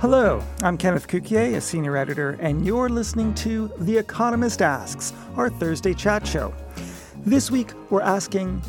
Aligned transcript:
Hello, 0.00 0.42
I'm 0.62 0.76
Kenneth 0.76 1.08
Cukier, 1.08 1.56
a 1.56 1.60
senior 1.62 1.96
editor, 1.96 2.36
and 2.38 2.66
you're 2.66 2.90
listening 2.90 3.32
to 3.36 3.72
The 3.78 3.96
Economist 3.96 4.60
Asks, 4.60 5.14
our 5.36 5.48
Thursday 5.48 5.94
chat 5.94 6.26
show. 6.26 6.52
This 7.24 7.50
week, 7.50 7.70
we're 7.88 8.02
asking 8.02 8.60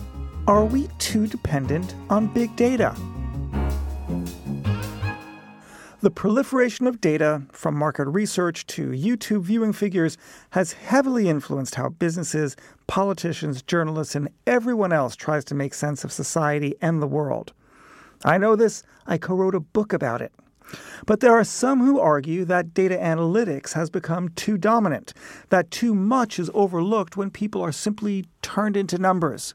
Are 0.48 0.63
we 0.63 0.88
too 1.00 1.27
dependent 1.27 1.95
on 2.09 2.27
big 2.34 2.55
data? 2.55 2.95
The 6.00 6.09
proliferation 6.09 6.88
of 6.88 7.02
data, 7.02 7.41
from 7.52 7.75
market 7.75 8.08
research 8.08 8.66
to 8.67 8.91
YouTube 8.91 9.41
viewing 9.41 9.73
figures, 9.73 10.17
has 10.52 10.72
heavily 10.72 11.28
influenced 11.28 11.75
how 11.75 11.89
businesses, 11.89 12.55
politicians, 12.88 13.62
journalists, 13.62 14.16
and 14.16 14.30
everyone 14.48 14.94
else 14.94 15.14
tries 15.14 15.44
to 15.44 15.55
make 15.55 15.73
sense 15.73 16.05
of 16.05 16.14
society 16.14 16.75
and 16.81 17.02
the 17.02 17.05
world. 17.08 17.52
I 18.23 18.38
know 18.38 18.55
this, 18.55 18.81
I 19.05 19.17
co 19.17 19.36
wrote 19.36 19.55
a 19.55 19.59
book 19.59 19.91
about 19.91 20.22
it. 20.22 20.31
But 21.05 21.19
there 21.19 21.33
are 21.33 21.43
some 21.43 21.79
who 21.79 21.99
argue 21.99 22.45
that 22.45 22.73
data 22.73 22.97
analytics 22.97 23.73
has 23.73 23.89
become 23.89 24.29
too 24.29 24.57
dominant, 24.57 25.13
that 25.49 25.71
too 25.71 25.93
much 25.93 26.39
is 26.39 26.51
overlooked 26.53 27.17
when 27.17 27.29
people 27.29 27.61
are 27.61 27.71
simply 27.71 28.25
turned 28.41 28.77
into 28.77 28.97
numbers. 28.97 29.53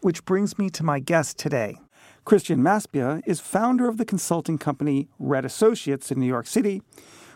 Which 0.00 0.24
brings 0.24 0.58
me 0.58 0.70
to 0.70 0.82
my 0.82 0.98
guest 0.98 1.38
today. 1.38 1.78
Christian 2.24 2.60
Madsbjerg 2.60 3.22
is 3.26 3.40
founder 3.40 3.88
of 3.88 3.96
the 3.96 4.04
consulting 4.04 4.58
company 4.58 5.08
Red 5.18 5.44
Associates 5.44 6.10
in 6.10 6.20
New 6.20 6.26
York 6.26 6.46
City, 6.46 6.82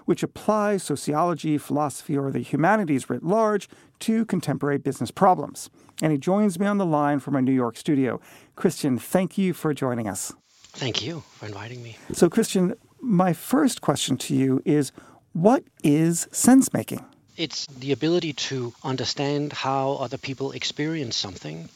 which 0.05 0.23
applies 0.23 0.83
sociology, 0.83 1.59
philosophy, 1.59 2.17
or 2.17 2.31
the 2.31 2.41
humanities 2.41 3.09
writ 3.09 3.23
large 3.23 3.69
to 4.01 4.25
contemporary 4.27 4.79
business 4.79 5.11
problems. 5.11 5.71
And 6.03 6.13
he 6.13 6.19
joins 6.19 6.59
me 6.59 6.67
on 6.67 6.79
the 6.79 6.87
line 6.87 7.21
from 7.21 7.35
our 7.35 7.43
New 7.43 7.53
York 7.53 7.77
studio. 7.77 8.21
Christian, 8.57 8.99
thank 8.99 9.39
you 9.39 9.55
for 9.55 9.73
joining 9.73 10.09
us. 10.09 10.33
Thank 10.75 11.03
you 11.05 11.23
for 11.31 11.47
inviting 11.47 11.83
me. 11.83 11.97
So, 12.13 12.29
Christian, 12.29 12.75
my 13.05 13.33
first 13.33 13.81
question 13.81 14.17
to 14.17 14.35
you 14.35 14.63
is 14.65 14.93
what 15.33 15.63
is 15.83 16.27
sense 16.33 16.73
making? 16.73 17.05
It's 17.37 17.67
the 17.67 17.93
ability 17.93 18.33
to 18.49 18.73
understand 18.83 19.53
how 19.53 19.93
other 19.95 20.17
people 20.19 20.53
experience 20.53 21.17
something 21.17 21.69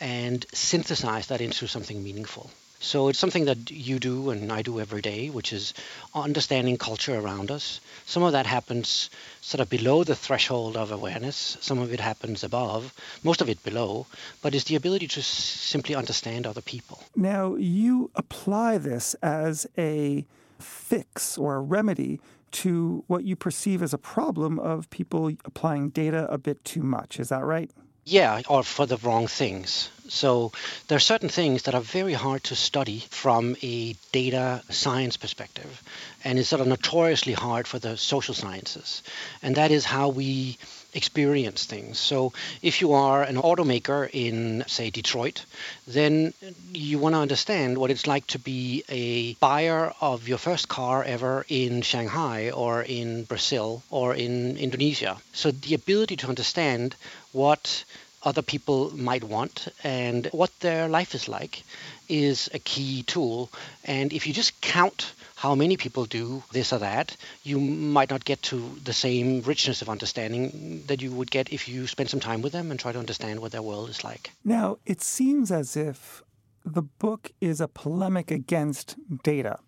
and 0.00 0.46
synthesize 0.52 1.26
that 1.26 1.40
into 1.40 1.66
something 1.66 2.02
meaningful. 2.02 2.50
So 2.82 3.08
it's 3.08 3.18
something 3.18 3.44
that 3.44 3.70
you 3.70 3.98
do 3.98 4.30
and 4.30 4.50
I 4.50 4.62
do 4.62 4.80
every 4.80 5.02
day, 5.02 5.28
which 5.28 5.52
is 5.52 5.74
understanding 6.14 6.78
culture 6.78 7.18
around 7.18 7.50
us. 7.50 7.80
Some 8.06 8.22
of 8.22 8.32
that 8.32 8.46
happens 8.46 9.10
sort 9.42 9.60
of 9.60 9.68
below 9.68 10.02
the 10.02 10.14
threshold 10.16 10.78
of 10.78 10.90
awareness. 10.90 11.58
Some 11.60 11.78
of 11.78 11.92
it 11.92 12.00
happens 12.00 12.42
above, 12.42 12.94
most 13.22 13.42
of 13.42 13.50
it 13.50 13.62
below. 13.62 14.06
But 14.40 14.54
it's 14.54 14.64
the 14.64 14.76
ability 14.76 15.08
to 15.08 15.20
s- 15.20 15.26
simply 15.26 15.94
understand 15.94 16.46
other 16.46 16.62
people. 16.62 17.02
Now, 17.14 17.54
you 17.56 18.10
apply 18.14 18.78
this 18.78 19.12
as 19.22 19.66
a 19.76 20.24
fix 20.60 21.36
or 21.38 21.56
a 21.56 21.60
remedy 21.60 22.20
to 22.52 23.04
what 23.06 23.24
you 23.24 23.36
perceive 23.36 23.82
as 23.82 23.94
a 23.94 23.98
problem 23.98 24.58
of 24.58 24.90
people 24.90 25.30
applying 25.44 25.90
data 25.90 26.26
a 26.30 26.38
bit 26.38 26.64
too 26.64 26.82
much. 26.82 27.20
Is 27.20 27.28
that 27.28 27.44
right? 27.44 27.70
Yeah, 28.04 28.42
or 28.48 28.64
for 28.64 28.86
the 28.86 28.96
wrong 28.96 29.26
things. 29.26 29.90
So 30.08 30.50
there 30.88 30.96
are 30.96 31.00
certain 31.00 31.28
things 31.28 31.62
that 31.64 31.74
are 31.74 31.80
very 31.80 32.14
hard 32.14 32.42
to 32.44 32.56
study 32.56 33.04
from 33.10 33.56
a 33.62 33.94
data 34.10 34.62
science 34.68 35.16
perspective, 35.16 35.82
and 36.24 36.38
is 36.38 36.48
sort 36.48 36.60
of 36.60 36.66
notoriously 36.66 37.34
hard 37.34 37.68
for 37.68 37.78
the 37.78 37.96
social 37.96 38.34
sciences. 38.34 39.02
And 39.42 39.54
that 39.54 39.70
is 39.70 39.84
how 39.84 40.08
we 40.08 40.58
experience 40.94 41.64
things. 41.64 41.98
So 41.98 42.32
if 42.62 42.80
you 42.80 42.92
are 42.92 43.22
an 43.22 43.36
automaker 43.36 44.08
in, 44.12 44.64
say, 44.66 44.90
Detroit, 44.90 45.44
then 45.86 46.32
you 46.72 46.98
want 46.98 47.14
to 47.14 47.20
understand 47.20 47.78
what 47.78 47.90
it's 47.90 48.06
like 48.06 48.26
to 48.28 48.38
be 48.38 48.84
a 48.88 49.34
buyer 49.34 49.92
of 50.00 50.28
your 50.28 50.38
first 50.38 50.68
car 50.68 51.04
ever 51.04 51.44
in 51.48 51.82
Shanghai 51.82 52.50
or 52.50 52.82
in 52.82 53.24
Brazil 53.24 53.82
or 53.90 54.14
in 54.14 54.56
Indonesia. 54.56 55.16
So 55.32 55.50
the 55.50 55.74
ability 55.74 56.16
to 56.16 56.28
understand 56.28 56.94
what 57.32 57.84
other 58.22 58.42
people 58.42 58.94
might 58.96 59.24
want 59.24 59.68
and 59.82 60.26
what 60.32 60.50
their 60.60 60.88
life 60.88 61.14
is 61.14 61.28
like 61.28 61.62
is 62.08 62.50
a 62.52 62.58
key 62.58 63.02
tool. 63.04 63.50
And 63.84 64.12
if 64.12 64.26
you 64.26 64.32
just 64.32 64.60
count 64.60 65.12
how 65.40 65.54
many 65.54 65.74
people 65.78 66.04
do 66.04 66.42
this 66.52 66.70
or 66.70 66.78
that, 66.80 67.16
you 67.44 67.58
might 67.58 68.10
not 68.10 68.26
get 68.26 68.42
to 68.42 68.58
the 68.84 68.92
same 68.92 69.40
richness 69.40 69.80
of 69.80 69.88
understanding 69.88 70.82
that 70.86 71.00
you 71.00 71.10
would 71.10 71.30
get 71.30 71.50
if 71.50 71.66
you 71.66 71.86
spend 71.86 72.10
some 72.10 72.20
time 72.20 72.42
with 72.42 72.52
them 72.52 72.70
and 72.70 72.78
try 72.78 72.92
to 72.92 72.98
understand 72.98 73.40
what 73.40 73.50
their 73.50 73.62
world 73.62 73.88
is 73.88 74.04
like. 74.04 74.32
Now, 74.44 74.76
it 74.84 75.00
seems 75.00 75.50
as 75.50 75.78
if 75.78 76.22
the 76.62 76.82
book 76.82 77.30
is 77.40 77.58
a 77.58 77.68
polemic 77.68 78.30
against 78.30 78.96
data. 79.22 79.58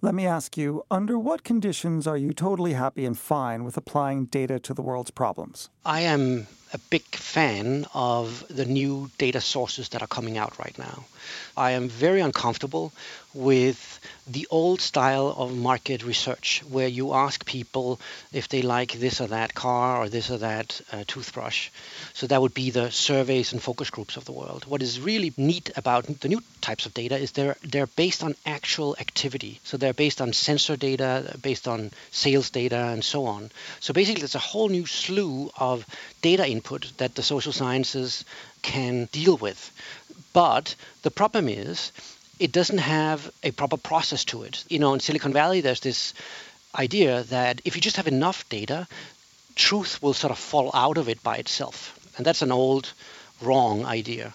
Let 0.00 0.14
me 0.14 0.26
ask 0.26 0.56
you 0.56 0.84
under 0.92 1.18
what 1.18 1.42
conditions 1.42 2.06
are 2.06 2.16
you 2.16 2.32
totally 2.32 2.74
happy 2.74 3.04
and 3.04 3.18
fine 3.18 3.64
with 3.64 3.76
applying 3.76 4.26
data 4.26 4.60
to 4.60 4.72
the 4.72 4.80
world's 4.80 5.10
problems? 5.10 5.70
I 5.84 6.02
am 6.02 6.46
a 6.72 6.78
big 6.90 7.04
fan 7.16 7.86
of 7.94 8.44
the 8.48 8.64
new 8.64 9.10
data 9.18 9.40
sources 9.40 9.88
that 9.90 10.02
are 10.02 10.08
coming 10.08 10.38
out 10.38 10.58
right 10.58 10.78
now. 10.78 11.04
I 11.56 11.72
am 11.72 11.88
very 11.88 12.20
uncomfortable 12.20 12.92
with 13.34 14.00
the 14.26 14.46
old 14.50 14.80
style 14.80 15.34
of 15.36 15.56
market 15.56 16.02
research 16.02 16.62
where 16.68 16.88
you 16.88 17.12
ask 17.12 17.44
people 17.44 18.00
if 18.32 18.48
they 18.48 18.62
like 18.62 18.92
this 18.92 19.20
or 19.20 19.28
that 19.28 19.54
car 19.54 19.98
or 19.98 20.08
this 20.08 20.30
or 20.30 20.38
that 20.38 20.80
uh, 20.92 21.04
toothbrush. 21.06 21.70
So 22.14 22.26
that 22.26 22.40
would 22.40 22.54
be 22.54 22.70
the 22.70 22.90
surveys 22.90 23.52
and 23.52 23.62
focus 23.62 23.90
groups 23.90 24.16
of 24.16 24.24
the 24.24 24.32
world. 24.32 24.64
What 24.66 24.82
is 24.82 25.00
really 25.00 25.32
neat 25.36 25.70
about 25.76 26.06
the 26.20 26.28
new 26.28 26.42
types 26.60 26.86
of 26.86 26.94
data 26.94 27.16
is 27.16 27.32
they're 27.32 27.56
they're 27.62 27.86
based 27.86 28.22
on 28.24 28.34
actual 28.46 28.96
activity. 28.98 29.60
So 29.64 29.76
they're 29.76 29.92
based 29.92 30.20
on 30.20 30.32
sensor 30.32 30.76
data, 30.76 31.36
based 31.40 31.68
on 31.68 31.90
sales 32.10 32.50
data 32.50 32.78
and 32.78 33.04
so 33.04 33.26
on. 33.26 33.50
So 33.80 33.92
basically 33.92 34.20
there's 34.20 34.34
a 34.34 34.38
whole 34.38 34.68
new 34.68 34.86
slew 34.86 35.50
of 35.56 35.86
data 36.22 36.46
input 36.60 36.92
that 36.98 37.14
the 37.14 37.22
social 37.22 37.52
sciences 37.52 38.24
can 38.62 39.08
deal 39.12 39.36
with. 39.36 39.60
But 40.32 40.74
the 41.02 41.10
problem 41.10 41.48
is 41.48 41.92
it 42.38 42.52
doesn't 42.52 42.78
have 42.78 43.30
a 43.42 43.50
proper 43.50 43.78
process 43.78 44.24
to 44.26 44.42
it. 44.42 44.64
You 44.68 44.78
know, 44.78 44.94
in 44.94 45.00
Silicon 45.00 45.32
Valley, 45.32 45.60
there's 45.62 45.80
this 45.80 46.14
idea 46.74 47.22
that 47.24 47.60
if 47.64 47.74
you 47.76 47.82
just 47.82 47.96
have 47.96 48.08
enough 48.08 48.48
data, 48.48 48.86
truth 49.56 50.02
will 50.02 50.14
sort 50.14 50.30
of 50.30 50.38
fall 50.38 50.70
out 50.74 50.98
of 50.98 51.08
it 51.08 51.22
by 51.22 51.36
itself. 51.36 51.98
And 52.16 52.26
that's 52.26 52.42
an 52.42 52.52
old, 52.52 52.92
wrong 53.40 53.86
idea. 53.86 54.34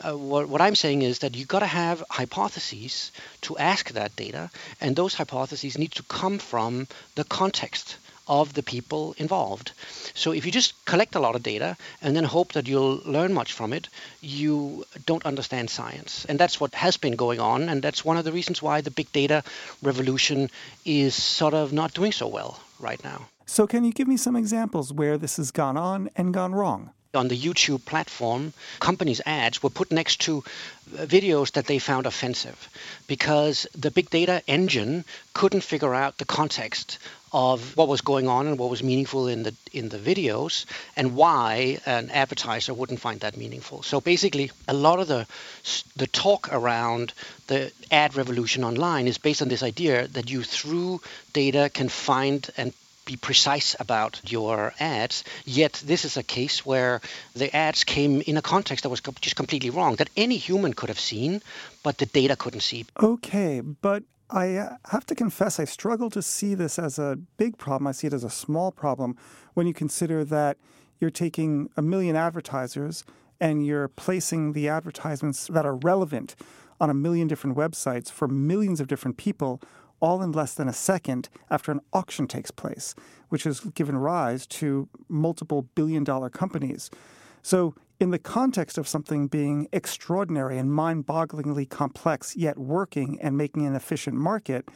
Uh, 0.00 0.16
what, 0.16 0.48
what, 0.48 0.60
I'm 0.60 0.74
saying 0.74 1.02
is 1.02 1.18
that 1.20 1.34
you've 1.36 1.54
got 1.56 1.60
to 1.66 1.66
have 1.82 2.04
hypotheses 2.10 3.12
to 3.42 3.58
ask 3.58 3.90
that 3.90 4.16
data, 4.16 4.50
and 4.80 4.94
those 4.94 5.14
hypotheses 5.14 5.78
need 5.78 5.92
to 5.92 6.02
come 6.04 6.38
from 6.38 6.86
the 7.14 7.24
context 7.24 7.96
of 8.26 8.54
the 8.54 8.62
people 8.62 9.14
involved. 9.18 9.72
So 10.14 10.32
if 10.32 10.46
you 10.46 10.52
just 10.52 10.84
collect 10.84 11.14
a 11.14 11.20
lot 11.20 11.36
of 11.36 11.42
data 11.42 11.76
and 12.00 12.16
then 12.16 12.24
hope 12.24 12.52
that 12.52 12.68
you'll 12.68 13.00
learn 13.04 13.34
much 13.34 13.52
from 13.52 13.72
it, 13.72 13.88
you 14.20 14.84
don't 15.06 15.26
understand 15.26 15.70
science. 15.70 16.24
And 16.28 16.38
that's 16.38 16.60
what 16.60 16.74
has 16.74 16.96
been 16.96 17.16
going 17.16 17.40
on, 17.40 17.68
and 17.68 17.82
that's 17.82 18.04
one 18.04 18.16
of 18.16 18.24
the 18.24 18.32
reasons 18.32 18.62
why 18.62 18.80
the 18.80 18.90
big 18.90 19.10
data 19.12 19.42
revolution 19.82 20.50
is 20.84 21.14
sort 21.14 21.54
of 21.54 21.72
not 21.72 21.94
doing 21.94 22.12
so 22.12 22.28
well 22.28 22.60
right 22.78 23.02
now. 23.04 23.28
So 23.46 23.66
can 23.66 23.84
you 23.84 23.92
give 23.92 24.08
me 24.08 24.16
some 24.16 24.36
examples 24.36 24.92
where 24.92 25.18
this 25.18 25.36
has 25.36 25.50
gone 25.50 25.76
on 25.76 26.08
and 26.16 26.32
gone 26.32 26.54
wrong? 26.54 26.90
On 27.14 27.28
the 27.28 27.38
YouTube 27.38 27.84
platform, 27.84 28.52
companies' 28.80 29.20
ads 29.26 29.62
were 29.62 29.70
put 29.70 29.90
next 29.92 30.20
to 30.22 30.44
uh, 30.98 31.06
videos 31.06 31.52
that 31.52 31.66
they 31.66 31.78
found 31.78 32.06
offensive 32.06 32.68
because 33.06 33.66
the 33.76 33.90
big 33.90 34.10
data 34.10 34.42
engine 34.46 35.04
couldn't 35.32 35.62
figure 35.62 35.94
out 35.94 36.18
the 36.18 36.24
context 36.24 36.98
of 37.34 37.76
what 37.76 37.88
was 37.88 38.00
going 38.00 38.28
on 38.28 38.46
and 38.46 38.58
what 38.58 38.70
was 38.70 38.82
meaningful 38.82 39.26
in 39.26 39.42
the 39.42 39.52
in 39.72 39.88
the 39.88 39.98
videos 39.98 40.66
and 40.96 41.16
why 41.16 41.78
an 41.84 42.08
advertiser 42.10 42.72
wouldn't 42.72 43.00
find 43.00 43.20
that 43.20 43.36
meaningful. 43.36 43.82
So 43.82 44.00
basically, 44.00 44.52
a 44.68 44.72
lot 44.72 45.00
of 45.00 45.08
the 45.08 45.26
the 45.96 46.06
talk 46.06 46.48
around 46.52 47.12
the 47.48 47.72
ad 47.90 48.14
revolution 48.14 48.62
online 48.62 49.08
is 49.08 49.18
based 49.18 49.42
on 49.42 49.48
this 49.48 49.64
idea 49.64 50.06
that 50.08 50.30
you 50.30 50.44
through 50.44 51.00
data 51.32 51.70
can 51.74 51.88
find 51.88 52.48
and 52.56 52.72
be 53.04 53.16
precise 53.16 53.76
about 53.78 54.20
your 54.30 54.72
ads. 54.80 55.24
Yet 55.44 55.82
this 55.84 56.04
is 56.04 56.16
a 56.16 56.22
case 56.22 56.64
where 56.64 57.00
the 57.34 57.54
ads 57.54 57.84
came 57.84 58.20
in 58.22 58.36
a 58.36 58.42
context 58.42 58.82
that 58.82 58.90
was 58.90 59.00
just 59.20 59.36
completely 59.36 59.70
wrong, 59.70 59.96
that 59.96 60.10
any 60.16 60.36
human 60.36 60.72
could 60.72 60.88
have 60.88 61.00
seen, 61.00 61.42
but 61.82 61.98
the 61.98 62.06
data 62.06 62.36
couldn't 62.36 62.60
see. 62.60 62.86
Okay, 63.02 63.60
but 63.60 64.02
I 64.30 64.56
uh, 64.56 64.76
have 64.90 65.06
to 65.06 65.14
confess, 65.14 65.60
I 65.60 65.64
struggle 65.64 66.10
to 66.10 66.22
see 66.22 66.54
this 66.54 66.78
as 66.78 66.98
a 66.98 67.18
big 67.36 67.58
problem. 67.58 67.86
I 67.86 67.92
see 67.92 68.06
it 68.06 68.12
as 68.12 68.24
a 68.24 68.30
small 68.30 68.72
problem 68.72 69.16
when 69.54 69.66
you 69.66 69.74
consider 69.74 70.24
that 70.24 70.56
you're 71.00 71.10
taking 71.10 71.68
a 71.76 71.82
million 71.82 72.16
advertisers 72.16 73.04
and 73.40 73.66
you're 73.66 73.88
placing 73.88 74.52
the 74.52 74.68
advertisements 74.68 75.46
that 75.48 75.66
are 75.66 75.74
relevant 75.76 76.34
on 76.80 76.90
a 76.90 76.94
million 76.94 77.28
different 77.28 77.56
websites 77.56 78.10
for 78.10 78.26
millions 78.26 78.80
of 78.80 78.88
different 78.88 79.16
people 79.16 79.60
all 80.04 80.22
in 80.22 80.32
less 80.32 80.52
than 80.52 80.68
a 80.68 80.72
second 80.72 81.30
after 81.50 81.72
an 81.72 81.80
auction 81.94 82.26
takes 82.26 82.50
place, 82.50 82.94
which 83.30 83.44
has 83.44 83.60
given 83.60 83.96
rise 83.96 84.46
to 84.46 84.86
multiple 85.08 85.62
billion 85.74 86.04
dollar 86.04 86.28
companies. 86.28 86.90
So, 87.42 87.74
in 87.98 88.10
the 88.10 88.18
context 88.18 88.76
of 88.76 88.86
something 88.86 89.28
being 89.28 89.66
extraordinary 89.72 90.58
and 90.58 90.70
mind 90.70 91.06
bogglingly 91.06 91.70
complex, 91.70 92.36
yet 92.36 92.58
working 92.58 93.18
and 93.22 93.38
making 93.38 93.64
an 93.64 93.74
efficient 93.74 94.14
market, 94.14 94.68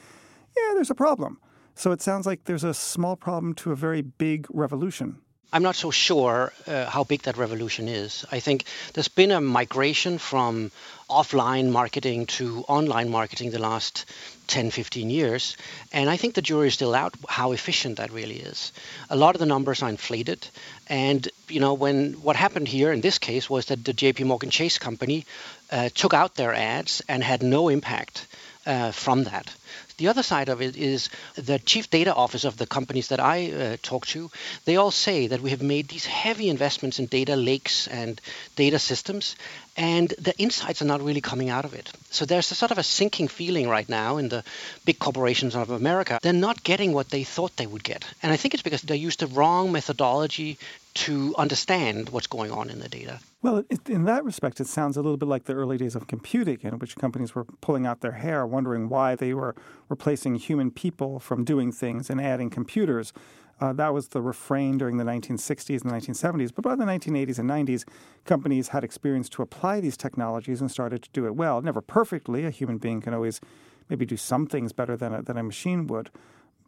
yeah, 0.57 0.73
there's 0.73 0.89
a 0.89 0.95
problem. 0.95 1.39
So, 1.75 1.93
it 1.93 2.01
sounds 2.01 2.25
like 2.25 2.45
there's 2.45 2.65
a 2.65 2.73
small 2.73 3.15
problem 3.15 3.53
to 3.57 3.71
a 3.71 3.77
very 3.77 4.01
big 4.01 4.47
revolution. 4.49 5.19
I'm 5.53 5.63
not 5.63 5.77
so 5.77 5.91
sure 5.91 6.53
uh, 6.67 6.87
how 6.87 7.05
big 7.05 7.23
that 7.23 7.39
revolution 7.39 7.89
is. 7.89 8.27
I 8.31 8.41
think 8.41 8.65
there's 8.93 9.09
been 9.09 9.31
a 9.31 9.41
migration 9.41 10.19
from 10.19 10.71
offline 11.09 11.71
marketing 11.71 12.27
to 12.27 12.65
online 12.69 13.09
marketing 13.09 13.51
the 13.51 13.59
last 13.59 14.05
10, 14.49 14.71
15 14.71 15.09
years. 15.09 15.57
And 15.91 16.11
I 16.11 16.19
think 16.19 16.35
the 16.35 16.43
jury 16.43 16.69
is 16.69 16.75
still 16.75 16.95
out 16.95 17.15
how 17.29 17.53
efficient 17.53 17.97
that 17.97 18.13
really 18.13 18.37
is. 18.37 18.73
A 19.09 19.17
lot 19.17 19.35
of 19.35 19.39
the 19.39 19.47
numbers 19.47 19.83
are 19.83 19.89
inflated. 19.89 20.47
And, 20.87 21.27
you 21.49 21.61
know, 21.61 21.73
when 21.73 22.15
what 22.15 22.37
happened 22.37 22.69
here 22.69 22.93
in 22.93 23.01
this 23.01 23.19
case 23.19 23.49
was 23.49 23.67
that 23.67 23.85
the 23.85 23.95
JP 23.95 24.27
Morgan 24.27 24.51
Chase 24.51 24.79
company 24.79 25.25
uh, 25.71 25.89
took 25.95 26.13
out 26.13 26.35
their 26.35 26.53
ads 26.53 27.03
and 27.09 27.25
had 27.25 27.43
no 27.43 27.69
impact 27.71 28.27
uh, 28.69 28.93
from 28.93 29.25
that. 29.25 29.53
The 29.97 30.09
other 30.09 30.23
side 30.23 30.49
of 30.49 30.63
it 30.63 30.77
is 30.77 31.09
the 31.35 31.59
chief 31.59 31.91
data 31.91 32.15
office 32.15 32.45
of 32.45 32.57
the 32.57 32.67
companies 32.67 33.09
that 33.09 33.19
I 33.19 33.51
uh, 33.51 33.77
talk 33.83 34.07
to. 34.09 34.31
They 34.65 34.77
all 34.77 34.93
say 34.93 35.27
that 35.27 35.41
we 35.41 35.51
have 35.51 35.63
made 35.63 35.89
these 35.89 36.07
heavy 36.07 36.49
investments 36.49 37.01
in 37.01 37.07
data 37.07 37.35
lakes 37.35 37.89
and 37.89 38.21
data 38.55 38.79
systems, 38.79 39.35
and 39.77 40.09
the 40.11 40.39
insights 40.39 40.83
are 40.83 40.85
not 40.85 41.03
really 41.03 41.21
coming 41.21 41.51
out 41.51 41.65
of 41.65 41.75
it. 41.75 41.91
So 42.11 42.25
there's 42.25 42.51
a 42.53 42.55
sort 42.55 42.71
of 42.71 42.79
a 42.79 42.83
sinking 42.85 43.29
feeling 43.29 43.69
right 43.69 43.89
now 43.89 44.19
in 44.19 44.29
the 44.29 44.45
big 44.85 44.99
corporations 44.99 45.57
of 45.57 45.71
America. 45.71 46.21
They're 46.23 46.33
not 46.33 46.63
getting 46.63 46.93
what 46.93 47.11
they 47.11 47.25
thought 47.25 47.57
they 47.57 47.67
would 47.67 47.83
get. 47.83 48.05
And 48.23 48.31
I 48.31 48.37
think 48.37 48.55
it's 48.55 48.63
because 48.63 48.83
they 48.83 48.97
used 48.97 49.21
the 49.21 49.27
wrong 49.27 49.73
methodology 49.73 50.59
to 50.95 51.35
understand 51.39 52.11
what's 52.11 52.27
going 52.27 52.51
on 52.51 52.71
in 52.71 52.81
the 52.81 52.89
data. 52.89 53.21
Well, 53.41 53.65
it, 53.71 53.89
in 53.89 54.05
that 54.05 54.25
respect, 54.25 54.61
it 54.61 54.67
sounds 54.67 54.97
a 54.97 55.03
little 55.03 55.17
bit 55.17 55.29
like 55.29 55.45
the 55.45 55.55
early 55.55 55.77
days 55.77 55.95
of 55.95 56.09
computing, 56.09 56.59
in 56.63 56.79
which 56.79 56.97
companies 56.97 57.35
were 57.35 57.45
pulling 57.61 57.87
out 57.87 58.01
their 58.01 58.13
hair, 58.13 58.47
wondering 58.47 58.89
why 58.89 59.15
they 59.15 59.33
were 59.33 59.55
replacing 59.89 60.35
human 60.37 60.71
people 60.71 61.21
from 61.21 61.45
doing 61.45 61.71
things 61.71 62.11
and 62.11 62.21
adding 62.21 62.51
computers. 62.51 63.13
Uh, 63.61 63.73
that 63.73 63.93
was 63.93 64.09
the 64.09 64.23
refrain 64.23 64.79
during 64.79 64.97
the 64.97 65.05
1960s 65.05 65.83
and 65.83 65.91
the 65.91 65.95
1970s. 65.95 66.53
But 66.55 66.65
by 66.65 66.77
the 66.77 66.85
1980s 66.85 67.39
and 67.39 67.51
90s, 67.51 67.85
companies 68.25 68.69
had 68.69 68.85
experience 68.85 69.29
to 69.31 69.43
apply 69.43 69.81
these 69.81 69.97
technologies 69.97 70.61
and 70.61 70.71
started 70.71 71.03
to 71.03 71.11
do 71.13 71.27
it 71.27 71.35
well. 71.35 71.61
Never 71.61 71.81
perfectly. 71.81 72.45
A 72.45 72.51
human 72.51 72.79
being 72.79 73.01
can 73.01 73.15
always 73.15 73.41
maybe 73.89 74.07
do 74.07 74.17
some 74.17 74.47
things 74.47 74.73
better 74.73 74.97
than 74.97 75.13
a, 75.13 75.23
than 75.23 75.37
a 75.37 75.43
machine 75.43 75.87
would, 75.87 76.11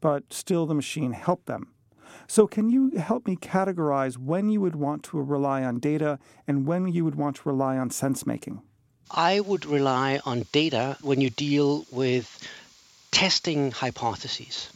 but 0.00 0.32
still 0.32 0.66
the 0.66 0.74
machine 0.74 1.12
helped 1.12 1.46
them. 1.46 1.68
So, 2.26 2.46
can 2.46 2.70
you 2.70 2.90
help 2.98 3.26
me 3.26 3.36
categorize 3.36 4.16
when 4.16 4.50
you 4.50 4.60
would 4.60 4.76
want 4.76 5.02
to 5.04 5.20
rely 5.20 5.64
on 5.64 5.78
data 5.78 6.18
and 6.46 6.66
when 6.66 6.88
you 6.88 7.04
would 7.04 7.14
want 7.14 7.36
to 7.36 7.48
rely 7.48 7.76
on 7.76 7.90
sense 7.90 8.26
making? 8.26 8.62
I 9.10 9.40
would 9.40 9.66
rely 9.66 10.20
on 10.24 10.46
data 10.52 10.96
when 11.02 11.20
you 11.20 11.30
deal 11.30 11.84
with 11.90 12.26
testing 13.10 13.72
hypotheses. 13.72 14.70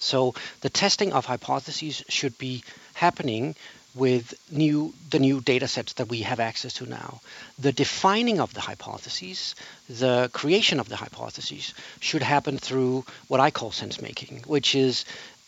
So, 0.00 0.34
the 0.62 0.70
testing 0.70 1.12
of 1.12 1.26
hypotheses 1.26 2.02
should 2.08 2.36
be 2.36 2.64
happening 2.94 3.54
with 3.94 4.34
new 4.50 4.94
the 5.10 5.18
new 5.18 5.40
data 5.40 5.68
sets 5.68 5.92
that 5.94 6.08
we 6.08 6.22
have 6.22 6.40
access 6.40 6.74
to 6.74 6.86
now. 6.86 7.20
The 7.58 7.72
defining 7.72 8.40
of 8.40 8.54
the 8.54 8.60
hypotheses, 8.60 9.54
the 9.88 10.30
creation 10.32 10.80
of 10.80 10.88
the 10.88 10.96
hypotheses 10.96 11.74
should 12.00 12.22
happen 12.22 12.58
through 12.58 13.04
what 13.28 13.40
I 13.40 13.50
call 13.50 13.70
sense 13.70 14.00
making, 14.00 14.44
which 14.46 14.74
is 14.74 15.04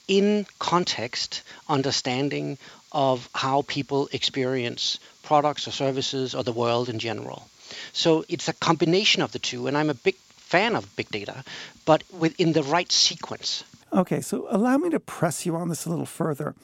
in 0.09 0.47
context 0.59 1.43
understanding 1.69 2.59
of 2.93 3.29
how 3.35 3.63
people 3.63 4.09
experience 4.13 4.99
products 5.23 5.67
or 5.67 5.71
services 5.71 6.35
or 6.35 6.45
the 6.45 6.53
world 6.53 6.89
in 6.89 6.99
general. 6.99 7.49
So 7.93 8.25
it's 8.29 8.49
a 8.49 8.53
combination 8.53 9.23
of 9.23 9.33
the 9.33 9.39
two, 9.39 9.67
and 9.67 9.77
I'm 9.77 9.91
a 9.91 9.95
big 9.95 10.17
fan 10.37 10.77
of 10.77 10.95
big 10.97 11.09
data, 11.09 11.43
but 11.85 12.05
within 12.13 12.53
the 12.53 12.63
right 12.63 12.91
sequence. 12.93 13.65
Okay, 13.93 14.21
so 14.21 14.47
allow 14.51 14.77
me 14.77 14.91
to 14.91 15.01
press 15.01 15.47
you 15.47 15.57
on 15.57 15.69
this 15.69 15.87
a 15.87 15.91
little 15.91 16.07
further. 16.07 16.55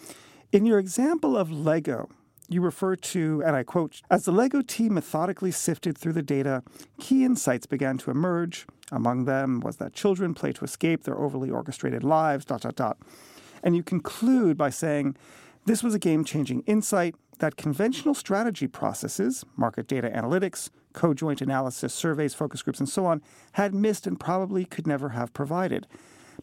In 0.52 0.66
your 0.66 0.78
example 0.78 1.36
of 1.36 1.50
Lego, 1.50 2.08
you 2.48 2.60
refer 2.60 2.96
to, 2.96 3.42
and 3.46 3.54
I 3.54 3.62
quote, 3.62 4.02
as 4.10 4.24
the 4.24 4.32
LEGO 4.32 4.62
team 4.62 4.94
methodically 4.94 5.52
sifted 5.52 5.96
through 5.96 6.14
the 6.14 6.22
data, 6.22 6.62
key 6.98 7.24
insights 7.24 7.66
began 7.66 7.96
to 7.98 8.10
emerge. 8.10 8.66
Among 8.92 9.24
them 9.24 9.60
was 9.60 9.76
that 9.76 9.94
children 9.94 10.34
play 10.34 10.52
to 10.52 10.64
escape 10.64 11.04
their 11.04 11.16
overly 11.16 11.50
orchestrated 11.50 12.02
lives, 12.02 12.44
dot, 12.44 12.62
dot, 12.62 12.74
dot. 12.74 12.98
And 13.62 13.76
you 13.76 13.82
conclude 13.82 14.56
by 14.56 14.70
saying, 14.70 15.16
this 15.66 15.82
was 15.82 15.94
a 15.94 15.98
game 15.98 16.24
changing 16.24 16.62
insight 16.62 17.14
that 17.38 17.56
conventional 17.56 18.14
strategy 18.14 18.66
processes, 18.66 19.44
market 19.56 19.86
data 19.86 20.10
analytics, 20.10 20.70
conjoint 20.92 21.40
analysis, 21.40 21.94
surveys, 21.94 22.34
focus 22.34 22.62
groups, 22.62 22.80
and 22.80 22.88
so 22.88 23.06
on, 23.06 23.22
had 23.52 23.74
missed 23.74 24.06
and 24.06 24.20
probably 24.20 24.64
could 24.64 24.86
never 24.86 25.10
have 25.10 25.32
provided. 25.32 25.86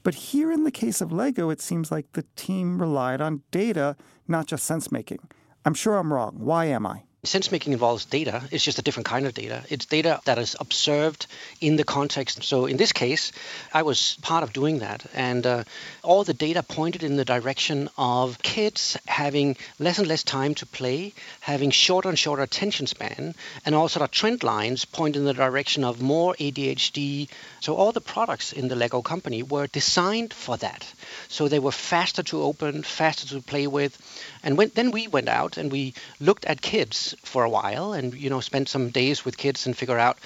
But 0.03 0.15
here 0.15 0.51
in 0.51 0.63
the 0.63 0.71
case 0.71 1.01
of 1.01 1.11
Lego, 1.11 1.49
it 1.49 1.61
seems 1.61 1.91
like 1.91 2.11
the 2.13 2.25
team 2.35 2.79
relied 2.79 3.21
on 3.21 3.41
data, 3.51 3.95
not 4.27 4.47
just 4.47 4.65
sense 4.65 4.91
making. 4.91 5.19
I'm 5.65 5.73
sure 5.73 5.97
I'm 5.97 6.13
wrong. 6.13 6.35
Why 6.39 6.65
am 6.65 6.85
I? 6.85 7.03
Sense 7.27 7.51
making 7.51 7.73
involves 7.73 8.05
data. 8.05 8.43
It's 8.51 8.63
just 8.63 8.79
a 8.79 8.81
different 8.81 9.05
kind 9.05 9.25
of 9.25 9.33
data. 9.33 9.63
It's 9.69 9.85
data 9.85 10.21
that 10.25 10.37
is 10.37 10.55
observed 10.59 11.27
in 11.61 11.75
the 11.75 11.83
context. 11.83 12.43
So 12.43 12.65
in 12.65 12.77
this 12.77 12.91
case, 12.91 13.31
I 13.73 13.83
was 13.83 14.17
part 14.21 14.43
of 14.43 14.53
doing 14.53 14.79
that. 14.79 15.05
And 15.13 15.45
uh, 15.45 15.63
all 16.03 16.23
the 16.23 16.33
data 16.33 16.63
pointed 16.63 17.03
in 17.03 17.17
the 17.17 17.25
direction 17.25 17.89
of 17.97 18.41
kids 18.41 18.97
having 19.05 19.57
less 19.79 19.99
and 19.99 20.07
less 20.07 20.23
time 20.23 20.55
to 20.55 20.65
play, 20.65 21.13
having 21.41 21.71
shorter 21.71 22.09
and 22.09 22.17
shorter 22.17 22.43
attention 22.43 22.87
span, 22.87 23.35
and 23.65 23.75
also 23.75 23.99
the 23.99 24.07
trend 24.07 24.43
lines 24.43 24.85
point 24.85 25.15
in 25.15 25.25
the 25.25 25.33
direction 25.33 25.83
of 25.83 26.01
more 26.01 26.33
ADHD. 26.39 27.29
So 27.59 27.75
all 27.75 27.91
the 27.91 28.01
products 28.01 28.53
in 28.53 28.67
the 28.67 28.75
Lego 28.75 29.01
company 29.01 29.43
were 29.43 29.67
designed 29.67 30.33
for 30.33 30.57
that. 30.57 30.85
So 31.27 31.47
they 31.47 31.59
were 31.59 31.71
faster 31.71 32.23
to 32.23 32.41
open, 32.41 32.83
faster 32.83 33.27
to 33.27 33.41
play 33.41 33.67
with. 33.67 33.97
And 34.43 34.57
when, 34.57 34.71
then 34.73 34.91
we 34.91 35.07
went 35.07 35.29
out 35.29 35.57
and 35.57 35.71
we 35.71 35.93
looked 36.19 36.45
at 36.45 36.61
kids 36.61 37.15
for 37.23 37.43
a 37.43 37.49
while 37.49 37.93
and 37.93 38.13
you 38.13 38.29
know 38.29 38.39
spend 38.39 38.67
some 38.69 38.89
days 38.89 39.25
with 39.25 39.37
kids 39.37 39.65
and 39.65 39.77
figure 39.77 39.97
out 39.99 40.17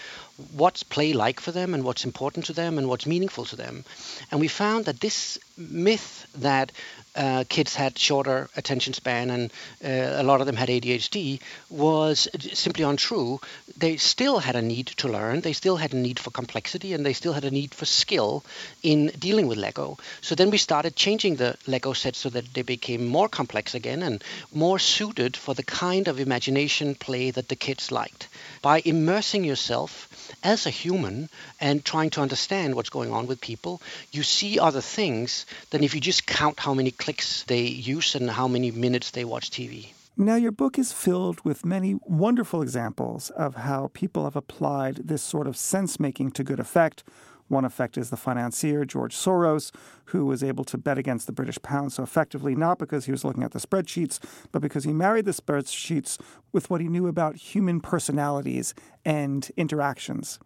what's 0.54 0.84
play 0.84 1.14
like 1.14 1.40
for 1.40 1.52
them 1.52 1.74
and 1.74 1.84
what's 1.84 2.06
important 2.06 2.46
to 2.46 2.54
them 2.54 2.78
and 2.78 2.88
what's 2.88 3.06
meaningful 3.06 3.46
to 3.46 3.56
them. 3.56 3.86
And 4.32 4.40
we 4.40 4.48
found 4.48 4.86
that 4.86 5.00
this 5.00 5.40
myth 5.58 6.28
that 6.36 6.72
uh, 7.16 7.44
kids 7.50 7.76
had 7.76 7.98
shorter 7.98 8.50
attention 8.56 8.94
span 8.94 9.30
and 9.30 9.52
uh, 9.84 10.22
a 10.22 10.24
lot 10.24 10.40
of 10.40 10.48
them 10.48 10.56
had 10.56 10.70
ADHD 10.70 11.40
was 11.70 12.28
simply 12.54 12.84
untrue. 12.84 13.40
They 13.78 13.98
still 13.98 14.40
had 14.40 14.56
a 14.56 14.62
need 14.62 14.88
to 14.98 15.10
learn, 15.10 15.42
they 15.42 15.54
still 15.54 15.76
had 15.76 15.94
a 15.94 15.98
need 15.98 16.20
for 16.20 16.32
complexity, 16.32 16.94
and 16.94 17.06
they 17.06 17.14
still 17.14 17.34
had 17.34 17.44
a 17.44 17.52
need 17.52 17.74
for 17.74 17.86
skill 17.86 18.44
in 18.82 19.08
dealing 19.20 19.48
with 19.48 19.58
Lego. 19.58 19.98
So 20.22 20.36
then 20.36 20.52
we 20.52 20.58
started 20.58 20.96
changing 20.96 21.36
the 21.36 21.58
Lego 21.68 21.94
sets 21.94 22.20
so 22.20 22.30
that 22.30 22.54
they 22.54 22.62
became 22.62 23.08
more 23.08 23.28
complex 23.28 23.76
again 23.76 24.04
and 24.04 24.24
more 24.54 24.80
suited 24.80 25.36
for 25.36 25.54
the 25.54 25.64
kind 25.64 26.08
of 26.08 26.20
imagination 26.20 26.96
play 26.96 27.32
that 27.32 27.50
the 27.50 27.56
kids 27.56 27.92
liked. 27.92 28.28
By 28.62 28.82
immersing 28.86 29.44
yourself 29.44 30.08
as 30.44 30.66
a 30.66 30.70
human 30.70 31.30
and 31.60 31.84
trying 31.84 32.10
to 32.12 32.22
understand 32.22 32.76
what's 32.76 32.90
going 32.90 33.12
on 33.12 33.28
with 33.28 33.42
people, 33.42 33.82
you 34.12 34.24
see 34.24 34.60
other 34.60 34.82
things 34.82 35.46
than 35.70 35.84
if 35.84 35.96
you 35.96 36.02
just 36.02 36.28
count 36.28 36.60
how 36.60 36.74
many 36.74 36.92
clicks 36.92 37.44
they 37.44 37.64
use 37.64 38.16
and 38.16 38.30
how 38.30 38.48
many 38.48 38.72
minutes 38.72 39.12
they 39.12 39.26
watch 39.26 39.52
TV. 39.52 39.88
Now, 40.18 40.36
your 40.36 40.52
book 40.52 40.78
is 40.78 40.92
filled 40.92 41.44
with 41.46 41.66
many 41.66 41.98
wonderful 42.06 42.62
examples 42.62 43.30
of 43.30 43.56
how 43.56 43.90
people 43.94 44.26
have 44.26 44.36
applied 44.36 44.98
this 44.98 45.24
sort 45.24 45.48
of 45.48 45.56
sense 45.56 46.00
making 46.00 46.32
to 46.32 46.44
good 46.44 46.60
effect 46.60 47.04
one 47.52 47.66
effect 47.66 47.98
is 47.98 48.10
the 48.10 48.18
financier, 48.18 48.86
George 48.86 49.16
Soros, 49.16 49.72
who 50.06 50.26
was 50.26 50.44
able 50.44 50.64
to 50.64 50.78
bet 50.78 50.98
against 50.98 51.28
the 51.28 51.34
British 51.34 51.62
pound 51.62 51.94
so 51.94 52.02
effectively, 52.02 52.56
not 52.56 52.80
because 52.80 53.06
he 53.06 53.12
was 53.12 53.24
looking 53.24 53.44
at 53.44 53.52
the 53.52 53.60
spreadsheets, 53.60 54.20
but 54.52 54.62
because 54.62 54.84
he 54.84 54.94
married 54.94 55.26
the 55.26 55.32
spreadsheets 55.32 56.20
with 56.52 56.70
what 56.70 56.82
he 56.82 56.88
knew 56.88 57.08
about 57.08 57.36
human 57.36 57.80
personalities 57.80 58.74
and 59.06 59.52
interactions. 59.58 60.40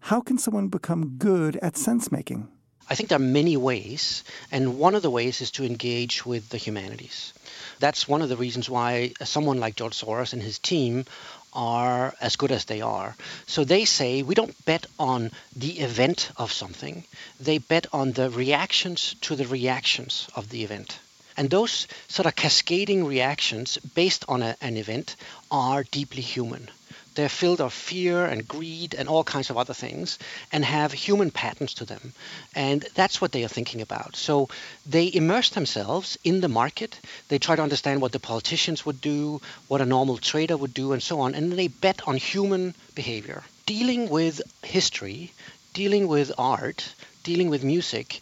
How 0.00 0.20
can 0.20 0.36
someone 0.36 0.68
become 0.68 1.16
good 1.16 1.56
at 1.58 1.76
sense 1.76 2.10
making? 2.10 2.48
I 2.90 2.96
think 2.96 3.08
there 3.08 3.16
are 3.16 3.20
many 3.20 3.56
ways, 3.56 4.24
and 4.50 4.78
one 4.78 4.96
of 4.96 5.02
the 5.02 5.10
ways 5.10 5.40
is 5.40 5.52
to 5.52 5.64
engage 5.64 6.26
with 6.26 6.48
the 6.48 6.58
humanities. 6.58 7.32
That's 7.78 8.08
one 8.08 8.22
of 8.22 8.28
the 8.28 8.36
reasons 8.36 8.68
why 8.68 9.12
someone 9.22 9.60
like 9.60 9.76
George 9.76 9.98
Soros 9.98 10.32
and 10.32 10.42
his 10.42 10.58
team 10.58 11.04
are 11.52 12.14
as 12.20 12.36
good 12.36 12.52
as 12.52 12.64
they 12.64 12.80
are. 12.80 13.16
So 13.46 13.64
they 13.64 13.84
say 13.84 14.22
we 14.22 14.34
don't 14.34 14.64
bet 14.64 14.86
on 14.98 15.30
the 15.54 15.80
event 15.80 16.30
of 16.36 16.52
something, 16.52 17.04
they 17.40 17.58
bet 17.58 17.86
on 17.92 18.12
the 18.12 18.30
reactions 18.30 19.14
to 19.22 19.36
the 19.36 19.46
reactions 19.46 20.28
of 20.34 20.48
the 20.48 20.64
event. 20.64 20.98
And 21.36 21.48
those 21.48 21.88
sort 22.08 22.26
of 22.26 22.36
cascading 22.36 23.06
reactions 23.06 23.78
based 23.94 24.24
on 24.28 24.42
a, 24.42 24.56
an 24.60 24.76
event 24.76 25.16
are 25.50 25.84
deeply 25.84 26.22
human. 26.22 26.68
They're 27.14 27.28
filled 27.28 27.60
of 27.60 27.72
fear 27.72 28.24
and 28.24 28.46
greed 28.46 28.94
and 28.94 29.08
all 29.08 29.24
kinds 29.24 29.50
of 29.50 29.58
other 29.58 29.74
things 29.74 30.18
and 30.50 30.64
have 30.64 30.92
human 30.92 31.30
patterns 31.30 31.74
to 31.74 31.84
them. 31.84 32.12
And 32.54 32.84
that's 32.94 33.20
what 33.20 33.32
they 33.32 33.44
are 33.44 33.48
thinking 33.48 33.80
about. 33.80 34.16
So 34.16 34.48
they 34.86 35.12
immerse 35.12 35.50
themselves 35.50 36.18
in 36.24 36.40
the 36.40 36.48
market. 36.48 36.98
They 37.28 37.38
try 37.38 37.56
to 37.56 37.62
understand 37.62 38.00
what 38.00 38.12
the 38.12 38.18
politicians 38.18 38.86
would 38.86 39.00
do, 39.00 39.40
what 39.68 39.80
a 39.80 39.86
normal 39.86 40.16
trader 40.16 40.56
would 40.56 40.74
do, 40.74 40.92
and 40.92 41.02
so 41.02 41.20
on. 41.20 41.34
And 41.34 41.52
they 41.52 41.68
bet 41.68 42.06
on 42.06 42.16
human 42.16 42.74
behavior. 42.94 43.42
Dealing 43.66 44.08
with 44.08 44.40
history, 44.62 45.32
dealing 45.74 46.08
with 46.08 46.32
art, 46.38 46.94
dealing 47.22 47.50
with 47.50 47.62
music 47.64 48.20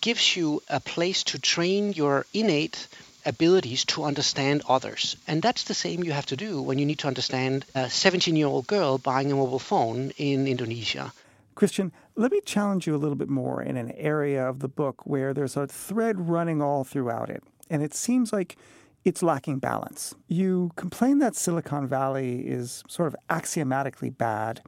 gives 0.00 0.36
you 0.36 0.62
a 0.68 0.80
place 0.80 1.22
to 1.24 1.38
train 1.38 1.92
your 1.92 2.26
innate 2.34 2.88
abilities 3.24 3.84
to 3.86 4.04
understand 4.04 4.62
others. 4.68 5.16
And 5.26 5.42
that's 5.42 5.64
the 5.64 5.74
same 5.74 6.04
you 6.04 6.12
have 6.12 6.26
to 6.26 6.36
do 6.36 6.60
when 6.60 6.78
you 6.78 6.86
need 6.86 6.98
to 7.00 7.08
understand 7.08 7.64
a 7.74 7.88
17 7.88 8.36
year 8.36 8.46
old 8.46 8.66
girl 8.66 8.98
buying 8.98 9.32
a 9.32 9.36
mobile 9.36 9.58
phone 9.58 10.12
in 10.16 10.46
Indonesia. 10.46 11.12
Christian, 11.54 11.92
let 12.16 12.32
me 12.32 12.40
challenge 12.44 12.86
you 12.86 12.94
a 12.94 12.98
little 12.98 13.16
bit 13.16 13.28
more 13.28 13.62
in 13.62 13.76
an 13.76 13.92
area 13.92 14.48
of 14.48 14.60
the 14.60 14.68
book 14.68 15.06
where 15.06 15.34
there's 15.34 15.56
a 15.56 15.66
thread 15.66 16.28
running 16.28 16.62
all 16.62 16.84
throughout 16.84 17.30
it. 17.30 17.42
And 17.70 17.82
it 17.82 17.94
seems 17.94 18.32
like 18.32 18.56
it's 19.04 19.22
lacking 19.22 19.58
balance. 19.58 20.14
You 20.28 20.70
complain 20.76 21.18
that 21.18 21.34
Silicon 21.34 21.86
Valley 21.86 22.46
is 22.46 22.84
sort 22.88 23.08
of 23.08 23.16
axiomatically 23.28 24.10
bad, 24.10 24.62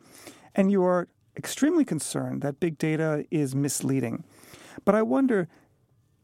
and 0.54 0.70
you 0.70 0.82
are 0.84 1.08
extremely 1.36 1.84
concerned 1.84 2.42
that 2.42 2.60
big 2.60 2.78
data 2.78 3.24
is 3.30 3.54
misleading. 3.54 4.24
But 4.84 4.94
I 4.94 5.02
wonder 5.02 5.48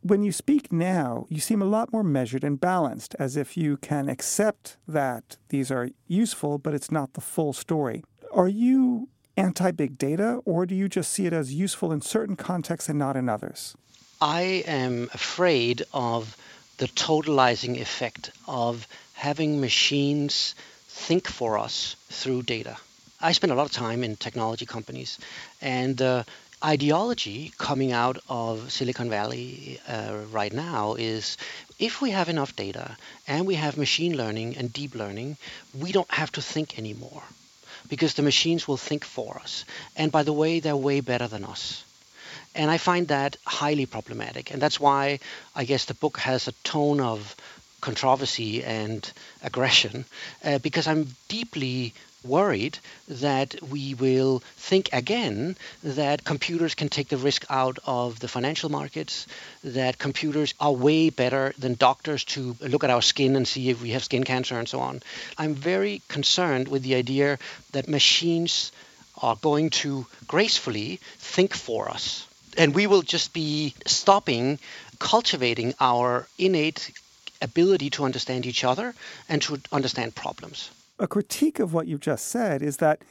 when 0.03 0.23
you 0.23 0.33
speak 0.33 0.73
now, 0.73 1.27
you 1.29 1.41
seem 1.41 1.61
a 1.61 1.67
lot 1.67 1.93
more 1.93 2.03
measured 2.03 2.45
and 2.45 2.61
balanced, 2.61 3.15
as 3.19 3.37
if 3.37 3.57
you 3.57 3.77
can 3.77 4.09
accept 4.09 4.77
that 4.89 5.37
these 5.51 5.71
are 5.71 5.91
useful, 6.09 6.59
but 6.59 6.75
it's 6.75 6.91
not 6.91 7.13
the 7.15 7.21
full 7.21 7.53
story. 7.53 8.03
Are 8.33 8.49
you 8.49 9.09
anti 9.37 9.71
big 9.71 9.99
data, 9.99 10.41
or 10.45 10.67
do 10.67 10.75
you 10.75 10.89
just 10.89 11.13
see 11.13 11.27
it 11.27 11.33
as 11.33 11.53
useful 11.53 11.93
in 11.93 12.01
certain 12.01 12.37
contexts 12.37 12.89
and 12.89 12.99
not 12.99 13.17
in 13.17 13.29
others? 13.29 13.77
I 14.21 14.65
am 14.67 15.09
afraid 15.15 15.83
of 15.93 16.37
the 16.79 16.89
totalizing 16.89 17.79
effect 17.81 18.31
of 18.47 18.87
having 19.15 19.61
machines 19.61 20.55
think 20.89 21.29
for 21.29 21.59
us 21.59 21.97
through 22.09 22.43
data. 22.43 22.77
I 23.21 23.33
spend 23.33 23.53
a 23.53 23.55
lot 23.55 23.67
of 23.67 23.73
time 23.73 24.03
in 24.03 24.17
technology 24.17 24.65
companies, 24.65 25.19
and 25.61 26.01
uh, 26.01 26.25
ideology 26.65 27.53
coming 27.59 27.93
out 27.93 28.19
of 28.29 28.71
Silicon 28.71 29.09
Valley 29.09 29.81
uh, 29.89 30.19
right 30.31 30.53
now 30.53 30.95
is 30.95 31.37
if 31.79 32.03
we 32.03 32.11
have 32.11 32.29
enough 32.29 32.55
data 32.55 32.97
and 33.27 33.47
we 33.47 33.55
have 33.55 33.77
machine 33.79 34.17
learning 34.17 34.57
and 34.57 34.73
deep 34.73 34.95
learning, 34.95 35.37
we 35.79 35.93
don't 35.93 36.11
have 36.11 36.31
to 36.33 36.43
think 36.43 36.79
anymore 36.79 37.23
because 37.89 38.15
the 38.15 38.23
machines 38.23 38.69
will 38.69 38.77
think 38.77 39.05
for 39.05 39.39
us. 39.39 39.65
And 39.97 40.13
by 40.13 40.23
the 40.23 40.33
way, 40.33 40.61
they're 40.61 40.77
way 40.77 41.01
better 41.01 41.29
than 41.29 41.45
us. 41.45 41.85
And 42.55 42.71
I 42.71 42.79
find 42.79 43.09
that 43.09 43.37
highly 43.47 43.87
problematic. 43.87 44.51
And 44.51 44.61
that's 44.61 44.79
why 44.81 45.21
I 45.55 45.65
guess 45.65 45.87
the 45.87 45.95
book 45.95 46.19
has 46.19 46.47
a 46.49 46.53
tone 46.65 47.01
of 47.01 47.35
controversy 47.81 48.63
and 48.63 49.11
aggression 49.43 50.05
uh, 50.45 50.59
because 50.59 50.87
I'm 50.87 51.09
deeply 51.29 51.95
worried 52.25 52.79
that 53.09 53.55
we 53.63 53.95
will 53.95 54.41
think 54.57 54.91
again 54.93 55.57
that 55.83 56.25
computers 56.25 56.75
can 56.75 56.89
take 56.89 57.09
the 57.09 57.17
risk 57.17 57.45
out 57.49 57.79
of 57.87 58.19
the 58.21 58.29
financial 58.29 58.71
markets, 58.71 59.27
that 59.65 59.99
computers 59.99 60.55
are 60.61 60.73
way 60.73 61.11
better 61.11 61.55
than 61.59 61.75
doctors 61.75 62.25
to 62.25 62.57
look 62.61 62.85
at 62.85 62.91
our 62.91 63.03
skin 63.03 63.37
and 63.37 63.47
see 63.47 63.71
if 63.71 63.83
we 63.83 63.91
have 63.91 64.05
skin 64.05 64.25
cancer 64.25 64.59
and 64.59 64.69
so 64.69 64.81
on. 64.81 65.03
I'm 65.39 65.55
very 65.55 66.03
concerned 66.09 66.69
with 66.69 66.83
the 66.83 66.95
idea 66.95 67.39
that 67.73 67.89
machines 67.89 68.73
are 69.23 69.37
going 69.37 69.71
to 69.71 70.07
gracefully 70.27 71.01
think 71.19 71.55
for 71.55 71.91
us. 71.91 72.27
And 72.57 72.75
we 72.75 72.87
will 72.87 73.03
just 73.03 73.33
be 73.33 73.75
stopping 73.87 74.59
cultivating 74.99 75.75
our 75.81 76.27
innate 76.39 76.93
ability 77.41 77.91
to 77.91 78.05
understand 78.05 78.45
each 78.45 78.65
other 78.65 78.95
and 79.29 79.41
to 79.41 79.59
understand 79.73 80.15
problems 80.15 80.71
a 81.01 81.09
critique 81.09 81.59
of 81.59 81.73
what 81.73 81.89
you've 81.89 82.01
just 82.01 82.27
said 82.27 82.63
is 82.63 82.77
that 82.77 83.03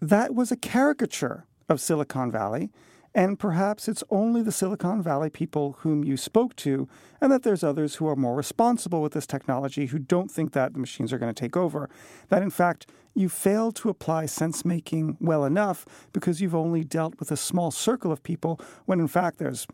that 0.00 0.34
was 0.34 0.52
a 0.52 0.56
caricature 0.56 1.44
of 1.68 1.80
Silicon 1.80 2.30
Valley, 2.30 2.70
and 3.14 3.38
perhaps 3.38 3.88
it's 3.88 4.04
only 4.10 4.42
the 4.42 4.52
Silicon 4.52 5.02
Valley 5.02 5.28
people 5.28 5.76
whom 5.80 6.04
you 6.04 6.16
spoke 6.16 6.54
to, 6.56 6.88
and 7.20 7.32
that 7.32 7.42
there's 7.42 7.64
others 7.64 7.96
who 7.96 8.06
are 8.06 8.14
more 8.14 8.36
responsible 8.36 9.02
with 9.02 9.12
this 9.12 9.26
technology 9.26 9.86
who 9.86 9.98
don't 9.98 10.30
think 10.30 10.52
that 10.52 10.74
the 10.74 10.78
machines 10.78 11.12
are 11.12 11.18
going 11.18 11.32
to 11.32 11.38
take 11.38 11.56
over. 11.56 11.90
That, 12.28 12.42
in 12.42 12.50
fact, 12.50 12.86
you 13.14 13.28
fail 13.28 13.72
to 13.72 13.88
apply 13.88 14.26
sense 14.26 14.64
making 14.64 15.16
well 15.18 15.44
enough 15.44 15.86
because 16.12 16.40
you've 16.40 16.54
only 16.54 16.84
dealt 16.84 17.18
with 17.18 17.32
a 17.32 17.36
small 17.36 17.70
circle 17.70 18.12
of 18.12 18.22
people, 18.22 18.60
when 18.84 19.00
in 19.00 19.08
fact 19.08 19.38
there's 19.38 19.66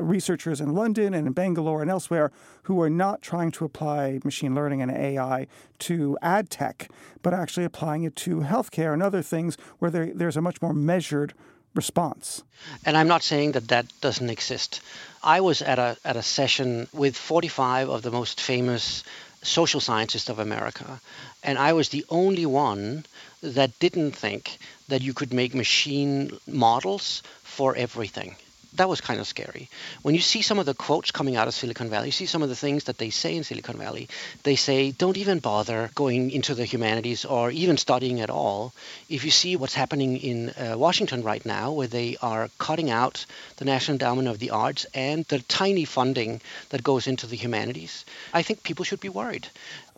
researchers 0.00 0.60
in 0.60 0.74
London 0.74 1.14
and 1.14 1.26
in 1.26 1.32
Bangalore 1.32 1.82
and 1.82 1.90
elsewhere 1.90 2.32
who 2.64 2.80
are 2.80 2.90
not 2.90 3.22
trying 3.22 3.50
to 3.52 3.64
apply 3.64 4.20
machine 4.24 4.54
learning 4.54 4.82
and 4.82 4.90
AI 4.90 5.46
to 5.80 6.16
ad 6.22 6.50
tech, 6.50 6.88
but 7.22 7.34
actually 7.34 7.64
applying 7.64 8.04
it 8.04 8.16
to 8.16 8.40
healthcare 8.40 8.92
and 8.92 9.02
other 9.02 9.22
things 9.22 9.56
where 9.78 9.90
there, 9.90 10.06
there's 10.14 10.36
a 10.36 10.42
much 10.42 10.60
more 10.62 10.72
measured 10.72 11.34
response. 11.74 12.42
And 12.84 12.96
I'm 12.96 13.08
not 13.08 13.22
saying 13.22 13.52
that 13.52 13.68
that 13.68 13.86
doesn't 14.00 14.30
exist. 14.30 14.80
I 15.22 15.40
was 15.40 15.62
at 15.62 15.78
a 15.78 15.96
at 16.04 16.16
a 16.16 16.22
session 16.22 16.88
with 16.92 17.16
45 17.16 17.88
of 17.88 18.02
the 18.02 18.10
most 18.10 18.40
famous 18.40 19.04
social 19.42 19.80
scientists 19.80 20.28
of 20.28 20.38
America, 20.38 21.00
and 21.42 21.58
I 21.58 21.72
was 21.72 21.88
the 21.88 22.04
only 22.08 22.46
one 22.46 23.04
that 23.42 23.78
didn't 23.78 24.12
think 24.12 24.58
that 24.88 25.02
you 25.02 25.14
could 25.14 25.32
make 25.32 25.54
machine 25.54 26.30
models 26.46 27.22
for 27.42 27.76
everything 27.76 28.36
that 28.74 28.88
was 28.88 29.00
kind 29.00 29.20
of 29.20 29.26
scary. 29.26 29.68
When 30.02 30.14
you 30.14 30.20
see 30.20 30.42
some 30.42 30.58
of 30.58 30.66
the 30.66 30.74
quotes 30.74 31.10
coming 31.10 31.36
out 31.36 31.48
of 31.48 31.54
Silicon 31.54 31.90
Valley, 31.90 32.06
you 32.06 32.12
see 32.12 32.26
some 32.26 32.42
of 32.42 32.48
the 32.48 32.56
things 32.56 32.84
that 32.84 32.98
they 32.98 33.10
say 33.10 33.36
in 33.36 33.44
Silicon 33.44 33.76
Valley. 33.76 34.08
They 34.44 34.56
say, 34.56 34.92
don't 34.92 35.16
even 35.16 35.40
bother 35.40 35.90
going 35.94 36.30
into 36.30 36.54
the 36.54 36.64
humanities 36.64 37.24
or 37.24 37.50
even 37.50 37.76
studying 37.76 38.20
at 38.20 38.30
all. 38.30 38.72
If 39.08 39.24
you 39.24 39.30
see 39.30 39.56
what's 39.56 39.74
happening 39.74 40.16
in 40.16 40.50
uh, 40.50 40.74
Washington 40.76 41.22
right 41.22 41.44
now, 41.44 41.72
where 41.72 41.88
they 41.88 42.16
are 42.22 42.48
cutting 42.58 42.90
out 42.90 43.26
the 43.56 43.64
National 43.64 43.94
Endowment 43.94 44.28
of 44.28 44.38
the 44.38 44.50
Arts 44.50 44.86
and 44.94 45.24
the 45.26 45.40
tiny 45.40 45.84
funding 45.84 46.40
that 46.68 46.84
goes 46.84 47.06
into 47.06 47.26
the 47.26 47.36
humanities, 47.36 48.04
I 48.32 48.42
think 48.42 48.62
people 48.62 48.84
should 48.84 49.00
be 49.00 49.08
worried. 49.08 49.48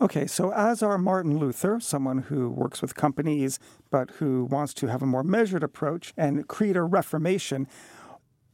Okay, 0.00 0.26
so 0.26 0.52
as 0.52 0.82
our 0.82 0.98
Martin 0.98 1.38
Luther, 1.38 1.78
someone 1.78 2.18
who 2.18 2.48
works 2.48 2.80
with 2.82 2.94
companies 2.94 3.60
but 3.90 4.10
who 4.12 4.44
wants 4.46 4.72
to 4.74 4.86
have 4.86 5.02
a 5.02 5.06
more 5.06 5.22
measured 5.22 5.62
approach 5.62 6.12
and 6.16 6.48
create 6.48 6.76
a 6.76 6.82
reformation, 6.82 7.68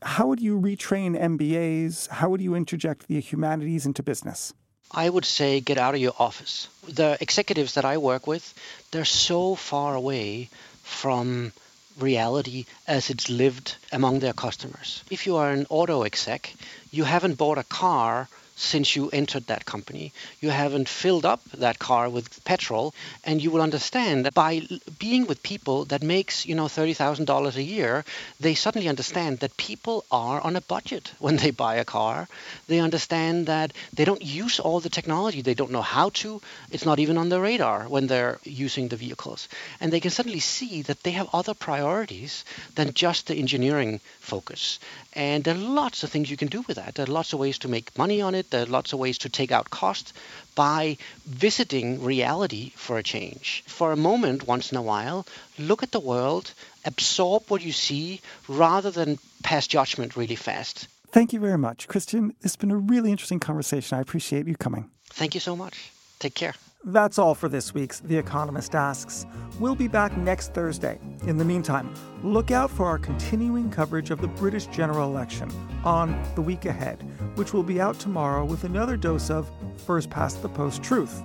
how 0.02 0.26
would 0.28 0.40
you 0.40 0.61
retrain 0.61 1.19
MBAs? 1.19 2.09
How 2.09 2.28
would 2.28 2.40
you 2.40 2.55
interject 2.55 3.09
the 3.09 3.21
humanities 3.21 3.87
into 3.87 4.02
business? 4.02 4.55
I 4.90 5.09
would 5.09 5.25
say 5.25 5.61
get 5.61 5.76
out 5.76 5.95
of 5.95 6.00
your 6.00 6.14
office. 6.19 6.69
The 6.88 7.19
executives 7.21 7.75
that 7.75 7.85
I 7.85 7.99
work 7.99 8.26
with, 8.26 8.55
they're 8.90 9.05
so 9.05 9.55
far 9.55 9.95
away 9.95 10.49
from 10.83 11.52
reality 11.99 12.64
as 12.87 13.11
it's 13.11 13.28
lived 13.28 13.76
among 13.93 14.21
their 14.21 14.33
customers. 14.33 15.02
If 15.11 15.26
you 15.26 15.37
are 15.37 15.50
an 15.50 15.67
auto 15.69 16.05
exec, 16.05 16.55
you 16.90 17.05
haven't 17.05 17.37
bought 17.37 17.59
a 17.59 17.64
car 17.64 18.28
since 18.58 18.96
you 18.96 19.08
entered 19.10 19.46
that 19.46 19.64
company. 19.64 20.12
You 20.40 20.50
haven't 20.50 20.88
filled 20.88 21.24
up 21.24 21.42
that 21.52 21.78
car 21.78 22.08
with 22.10 22.44
petrol, 22.44 22.94
and 23.24 23.42
you 23.42 23.50
will 23.50 23.62
understand 23.62 24.24
that 24.26 24.34
by 24.34 24.66
being 24.98 25.26
with 25.26 25.42
people 25.42 25.84
that 25.86 26.02
makes 26.02 26.44
you 26.44 26.54
know 26.54 26.68
thirty 26.68 26.94
thousand 26.94 27.26
dollars 27.26 27.56
a 27.56 27.62
year, 27.62 28.04
they 28.40 28.54
suddenly 28.54 28.88
understand 28.88 29.38
that 29.38 29.56
people 29.56 30.04
are 30.10 30.40
on 30.40 30.56
a 30.56 30.60
budget 30.60 31.12
when 31.18 31.36
they 31.36 31.50
buy 31.50 31.76
a 31.76 31.84
car. 31.84 32.28
They 32.66 32.80
understand 32.80 33.46
that 33.46 33.72
they 33.92 34.04
don't 34.04 34.22
use 34.22 34.58
all 34.60 34.80
the 34.80 34.90
technology. 34.90 35.40
They 35.42 35.54
don't 35.54 35.70
know 35.70 35.82
how 35.82 36.10
to. 36.20 36.40
It's 36.70 36.84
not 36.84 36.98
even 36.98 37.16
on 37.18 37.28
the 37.28 37.40
radar 37.40 37.88
when 37.88 38.06
they're 38.06 38.38
using 38.44 38.88
the 38.88 38.96
vehicles, 38.96 39.48
and 39.80 39.92
they 39.92 40.00
can 40.00 40.10
suddenly 40.10 40.40
see 40.40 40.82
that 40.82 41.02
they 41.02 41.12
have 41.12 41.28
other 41.32 41.54
priorities 41.54 42.44
than 42.74 42.92
just 42.94 43.26
the 43.28 43.36
engineering 43.36 44.00
focus. 44.20 44.78
And 45.14 45.44
there 45.44 45.54
are 45.54 45.58
lots 45.58 46.02
of 46.02 46.10
things 46.10 46.30
you 46.30 46.36
can 46.36 46.48
do 46.48 46.62
with 46.66 46.76
that. 46.76 46.94
There 46.94 47.04
are 47.04 47.12
lots 47.12 47.32
of 47.32 47.38
ways 47.38 47.58
to 47.58 47.68
make 47.68 47.96
money 47.98 48.20
on 48.20 48.34
it 48.34 48.48
it. 48.49 48.50
There 48.50 48.62
are 48.62 48.67
lots 48.67 48.93
of 48.93 48.99
ways 48.99 49.19
to 49.19 49.28
take 49.28 49.52
out 49.52 49.71
cost 49.71 50.12
by 50.55 50.97
visiting 51.26 52.02
reality 52.02 52.73
for 52.76 52.99
a 52.99 53.02
change. 53.02 53.62
For 53.67 53.93
a 53.93 53.97
moment, 53.97 54.47
once 54.47 54.73
in 54.73 54.78
a 54.78 54.83
while, 54.83 55.26
look 55.59 55.83
at 55.83 55.93
the 55.93 56.00
world, 56.00 56.52
absorb 56.85 57.45
what 57.49 57.62
you 57.62 57.73
see 57.73 58.21
rather 58.49 58.90
than 58.90 59.19
pass 59.43 59.67
judgment 59.67 60.17
really 60.17 60.37
fast. 60.37 60.88
Thank 61.11 61.33
you 61.33 61.40
very 61.40 61.59
much. 61.59 61.88
Christian, 61.88 62.35
it's 62.43 62.57
been 62.57 62.71
a 62.71 62.76
really 62.76 63.11
interesting 63.11 63.40
conversation. 63.40 63.97
I 63.97 64.00
appreciate 64.00 64.47
you 64.47 64.57
coming. 64.57 64.90
Thank 65.07 65.35
you 65.35 65.40
so 65.40 65.57
much. 65.57 65.90
Take 66.19 66.35
care. 66.35 66.55
That's 66.85 67.18
all 67.18 67.35
for 67.35 67.49
this 67.49 67.75
week's 67.75 67.99
The 67.99 68.16
Economist 68.16 68.75
Asks. 68.76 69.26
We'll 69.58 69.75
be 69.75 69.88
back 69.88 70.16
next 70.16 70.54
Thursday. 70.54 71.00
In 71.26 71.37
the 71.37 71.44
meantime, 71.44 71.92
look 72.23 72.52
out 72.52 72.70
for 72.70 72.87
our 72.87 72.99
continuing 72.99 73.68
coverage 73.68 74.12
of 74.12 74.20
the 74.20 74.28
British 74.28 74.66
general 74.66 75.11
election 75.11 75.50
on 75.85 76.23
The 76.37 76.40
Week 76.40 76.66
Ahead, 76.66 77.02
which 77.35 77.52
will 77.52 77.64
be 77.64 77.80
out 77.80 77.99
tomorrow 77.99 78.44
with 78.44 78.62
another 78.62 78.97
dose 78.97 79.28
of 79.28 79.50
first 79.87 80.08
past 80.08 80.40
the 80.40 80.49
post 80.49 80.80
truth. 80.80 81.20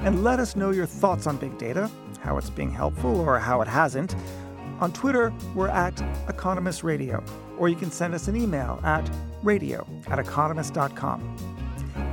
And 0.00 0.24
let 0.24 0.40
us 0.40 0.56
know 0.56 0.70
your 0.70 0.86
thoughts 0.86 1.26
on 1.26 1.36
big 1.36 1.58
data, 1.58 1.90
how 2.20 2.38
it's 2.38 2.50
being 2.50 2.72
helpful 2.72 3.20
or 3.20 3.38
how 3.38 3.60
it 3.60 3.68
hasn't. 3.68 4.16
On 4.80 4.90
Twitter, 4.90 5.34
we're 5.54 5.68
at 5.68 6.00
Economist 6.28 6.82
Radio, 6.82 7.22
or 7.58 7.68
you 7.68 7.76
can 7.76 7.90
send 7.90 8.14
us 8.14 8.26
an 8.26 8.36
email 8.36 8.80
at 8.84 9.08
radio 9.42 9.86
at 10.06 10.18
economist.com. 10.18 11.36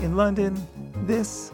In 0.02 0.18
London, 0.18 0.62
this 1.08 1.54